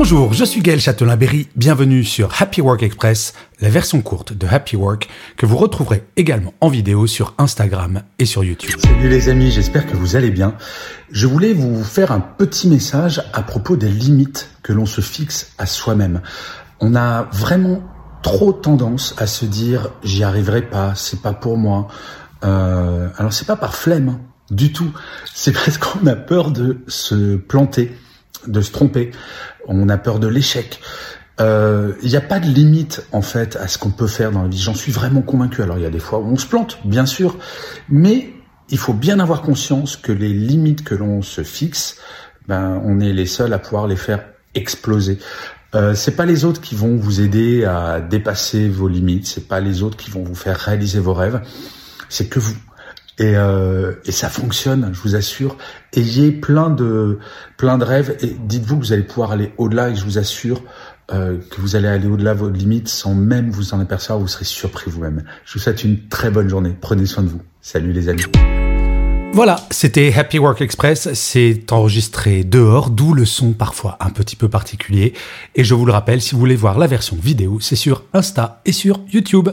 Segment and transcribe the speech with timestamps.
[0.00, 4.76] Bonjour, je suis Gaël Châtelain-Berry, bienvenue sur Happy Work Express, la version courte de Happy
[4.76, 8.78] Work que vous retrouverez également en vidéo sur Instagram et sur YouTube.
[8.78, 10.54] Salut les amis, j'espère que vous allez bien.
[11.10, 15.50] Je voulais vous faire un petit message à propos des limites que l'on se fixe
[15.58, 16.20] à soi-même.
[16.78, 17.82] On a vraiment
[18.22, 21.88] trop tendance à se dire j'y arriverai pas, c'est pas pour moi.
[22.44, 24.20] Euh, alors c'est pas par flemme hein,
[24.52, 24.92] du tout,
[25.34, 27.90] c'est parce qu'on a peur de se planter,
[28.46, 29.10] de se tromper,
[29.66, 30.80] on a peur de l'échec.
[31.40, 34.42] Euh, Il n'y a pas de limite en fait à ce qu'on peut faire dans
[34.42, 34.58] la vie.
[34.58, 35.62] J'en suis vraiment convaincu.
[35.62, 37.36] Alors il y a des fois où on se plante, bien sûr,
[37.88, 38.32] mais
[38.70, 41.96] il faut bien avoir conscience que les limites que l'on se fixe,
[42.48, 44.24] ben on est les seuls à pouvoir les faire
[44.54, 45.18] exploser.
[45.74, 49.26] Euh, c'est pas les autres qui vont vous aider à dépasser vos limites.
[49.26, 51.40] C'est pas les autres qui vont vous faire réaliser vos rêves.
[52.08, 52.54] C'est que vous.
[53.18, 55.56] Et, euh, et ça fonctionne, je vous assure.
[55.92, 57.18] Ayez plein de
[57.56, 59.90] plein de rêves et dites-vous que vous allez pouvoir aller au-delà.
[59.90, 60.62] Et je vous assure
[61.12, 64.20] euh, que vous allez aller au-delà de vos limites sans même vous en apercevoir.
[64.20, 65.24] Vous serez surpris vous-même.
[65.44, 66.76] Je vous souhaite une très bonne journée.
[66.80, 67.42] Prenez soin de vous.
[67.60, 68.22] Salut les amis.
[69.32, 74.48] Voilà, c'était Happy Work Express, c'est enregistré dehors, d'où le son parfois un petit peu
[74.48, 75.12] particulier.
[75.54, 78.62] Et je vous le rappelle, si vous voulez voir la version vidéo, c'est sur Insta
[78.64, 79.50] et sur YouTube.